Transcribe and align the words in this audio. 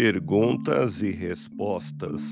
Perguntas 0.00 1.02
e 1.02 1.10
respostas. 1.10 2.22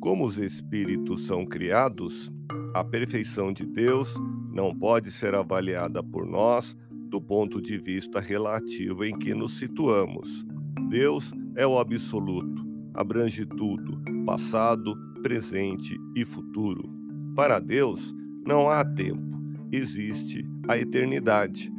Como 0.00 0.24
os 0.24 0.38
espíritos 0.38 1.26
são 1.26 1.44
criados? 1.44 2.30
A 2.72 2.84
perfeição 2.84 3.52
de 3.52 3.66
Deus 3.66 4.14
não 4.52 4.72
pode 4.72 5.10
ser 5.10 5.34
avaliada 5.34 6.04
por 6.04 6.24
nós 6.24 6.78
do 7.08 7.20
ponto 7.20 7.60
de 7.60 7.78
vista 7.78 8.20
relativo 8.20 9.04
em 9.04 9.18
que 9.18 9.34
nos 9.34 9.58
situamos. 9.58 10.46
Deus 10.88 11.32
é 11.56 11.66
o 11.66 11.80
absoluto, 11.80 12.64
abrange 12.94 13.44
tudo, 13.44 14.00
passado, 14.24 14.94
presente 15.20 15.98
e 16.14 16.24
futuro. 16.24 16.88
Para 17.34 17.58
Deus 17.58 18.14
não 18.46 18.68
há 18.68 18.84
tempo, 18.84 19.36
existe 19.72 20.46
a 20.68 20.78
eternidade. 20.78 21.72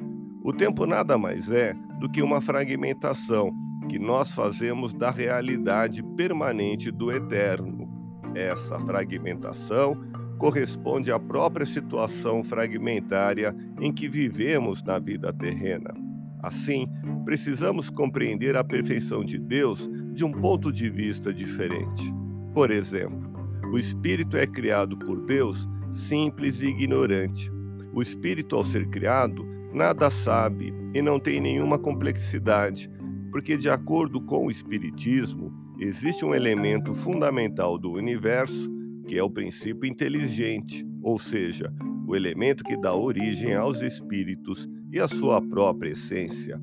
O 0.44 0.52
tempo 0.52 0.86
nada 0.86 1.18
mais 1.18 1.50
é 1.50 1.74
do 2.02 2.12
que 2.12 2.22
uma 2.22 2.42
fragmentação 2.42 3.71
que 3.92 4.00
nós 4.00 4.34
fazemos 4.34 4.94
da 4.94 5.12
realidade 5.12 6.02
permanente 6.16 6.90
do 6.90 7.12
eterno. 7.12 7.90
Essa 8.34 8.80
fragmentação 8.80 10.02
corresponde 10.38 11.12
à 11.12 11.20
própria 11.20 11.66
situação 11.66 12.42
fragmentária 12.42 13.54
em 13.82 13.92
que 13.92 14.08
vivemos 14.08 14.82
na 14.82 14.98
vida 14.98 15.34
terrena. 15.34 15.94
Assim, 16.42 16.88
precisamos 17.26 17.90
compreender 17.90 18.56
a 18.56 18.64
perfeição 18.64 19.26
de 19.26 19.38
Deus 19.38 19.90
de 20.14 20.24
um 20.24 20.32
ponto 20.32 20.72
de 20.72 20.90
vista 20.90 21.34
diferente. 21.34 22.14
Por 22.54 22.72
exemplo, 22.72 23.30
o 23.74 23.78
espírito 23.78 24.38
é 24.38 24.48
criado 24.48 24.96
por 24.96 25.20
Deus 25.26 25.68
simples 25.92 26.62
e 26.62 26.68
ignorante. 26.68 27.52
O 27.94 28.02
espírito, 28.02 28.56
ao 28.56 28.64
ser 28.64 28.88
criado, 28.88 29.46
nada 29.74 30.10
sabe 30.10 30.74
e 30.94 31.02
não 31.02 31.20
tem 31.20 31.42
nenhuma 31.42 31.78
complexidade, 31.78 32.90
porque, 33.32 33.56
de 33.56 33.70
acordo 33.70 34.22
com 34.22 34.46
o 34.46 34.52
Espiritismo, 34.52 35.54
existe 35.80 36.26
um 36.26 36.36
elemento 36.36 36.94
fundamental 36.94 37.78
do 37.78 37.92
universo, 37.94 38.70
que 39.08 39.18
é 39.18 39.24
o 39.24 39.30
princípio 39.30 39.90
inteligente, 39.90 40.86
ou 41.02 41.18
seja, 41.18 41.74
o 42.06 42.16
elemento 42.16 42.64
que 42.64 42.76
dá 42.76 42.94
origem 42.94 43.56
aos 43.56 43.82
espíritos 43.82 44.68
e 44.92 45.00
à 45.00 45.08
sua 45.08 45.42
própria 45.42 45.92
essência. 45.92 46.60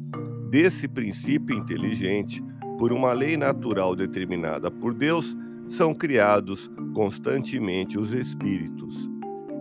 Desse 0.51 0.87
princípio 0.87 1.57
inteligente, 1.57 2.43
por 2.79 2.93
uma 2.93 3.13
lei 3.13 3.37
natural 3.37 3.97
determinada 3.97 4.71
por 4.71 4.95
Deus, 4.95 5.37
são 5.67 5.95
criados 5.95 6.71
constantemente 6.95 7.99
os 7.99 8.13
espíritos. 8.13 9.09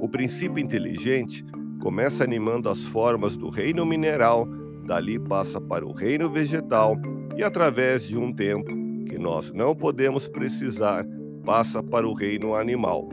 O 0.02 0.08
princípio 0.08 0.60
inteligente 0.60 1.44
começa 1.82 2.24
animando 2.24 2.70
as 2.70 2.80
formas 2.84 3.36
do 3.36 3.50
reino 3.50 3.86
mineral 3.86 4.48
dali 4.88 5.20
passa 5.20 5.60
para 5.60 5.86
o 5.86 5.92
reino 5.92 6.30
vegetal 6.30 6.96
e, 7.36 7.44
através 7.44 8.08
de 8.08 8.18
um 8.18 8.34
tempo 8.34 8.72
que 9.06 9.18
nós 9.18 9.52
não 9.52 9.76
podemos 9.76 10.28
precisar, 10.28 11.06
passa 11.46 11.84
para 11.84 12.08
o 12.08 12.14
reino 12.14 12.56
animal. 12.56 13.08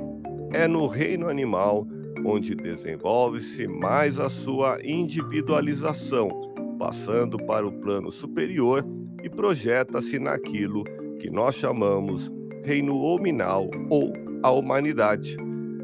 É 0.52 0.68
no 0.68 0.86
reino 0.86 1.28
animal 1.28 1.86
onde 2.24 2.54
desenvolve-se 2.54 3.66
mais 3.66 4.18
a 4.18 4.30
sua 4.30 4.78
individualização, 4.82 6.30
passando 6.78 7.36
para 7.38 7.66
o 7.66 7.72
plano 7.72 8.10
superior 8.10 8.86
e 9.22 9.28
projeta-se 9.28 10.18
naquilo 10.18 10.84
que 11.18 11.28
nós 11.28 11.56
chamamos 11.56 12.30
reino 12.62 12.96
hominal 13.02 13.68
ou 13.90 14.12
a 14.42 14.50
humanidade. 14.50 15.36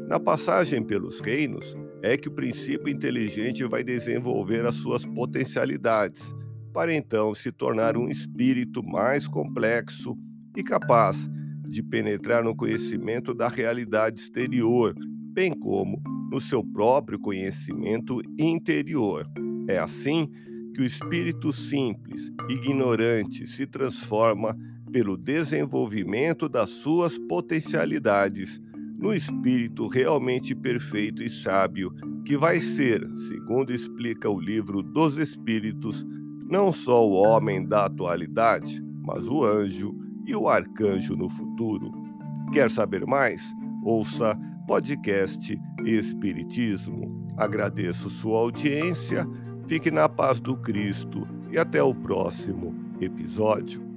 Na 0.07 0.19
passagem 0.19 0.83
pelos 0.83 1.19
reinos, 1.19 1.75
é 2.01 2.17
que 2.17 2.27
o 2.27 2.31
princípio 2.31 2.89
inteligente 2.89 3.63
vai 3.63 3.83
desenvolver 3.83 4.65
as 4.65 4.75
suas 4.75 5.05
potencialidades, 5.05 6.33
para 6.73 6.93
então 6.93 7.33
se 7.33 7.51
tornar 7.51 7.97
um 7.97 8.07
espírito 8.07 8.83
mais 8.83 9.27
complexo 9.27 10.17
e 10.55 10.63
capaz 10.63 11.29
de 11.67 11.83
penetrar 11.83 12.43
no 12.43 12.55
conhecimento 12.55 13.33
da 13.33 13.47
realidade 13.47 14.19
exterior, 14.19 14.95
bem 15.33 15.53
como 15.53 16.01
no 16.31 16.41
seu 16.41 16.63
próprio 16.63 17.19
conhecimento 17.19 18.21
interior. 18.37 19.29
É 19.67 19.77
assim 19.77 20.29
que 20.73 20.81
o 20.81 20.85
espírito 20.85 21.53
simples, 21.53 22.31
ignorante, 22.49 23.45
se 23.45 23.67
transforma 23.67 24.57
pelo 24.91 25.15
desenvolvimento 25.15 26.49
das 26.49 26.69
suas 26.69 27.17
potencialidades 27.17 28.61
no 29.01 29.13
espírito 29.13 29.87
realmente 29.87 30.53
perfeito 30.53 31.23
e 31.23 31.27
sábio, 31.27 31.91
que 32.23 32.37
vai 32.37 32.61
ser, 32.61 33.03
segundo 33.27 33.73
explica 33.73 34.29
o 34.29 34.39
livro 34.39 34.83
dos 34.83 35.17
Espíritos, 35.17 36.05
não 36.47 36.71
só 36.71 37.05
o 37.05 37.13
homem 37.13 37.67
da 37.67 37.85
atualidade, 37.85 38.79
mas 39.01 39.27
o 39.27 39.43
anjo 39.43 39.95
e 40.25 40.35
o 40.35 40.47
arcanjo 40.47 41.15
no 41.15 41.27
futuro. 41.27 41.91
Quer 42.53 42.69
saber 42.69 43.05
mais? 43.07 43.41
Ouça 43.83 44.37
podcast 44.67 45.59
Espiritismo. 45.83 47.25
Agradeço 47.37 48.09
sua 48.09 48.37
audiência, 48.37 49.27
fique 49.67 49.89
na 49.89 50.07
paz 50.07 50.39
do 50.39 50.55
Cristo 50.57 51.27
e 51.49 51.57
até 51.57 51.81
o 51.81 51.95
próximo 51.95 52.75
episódio. 53.01 53.90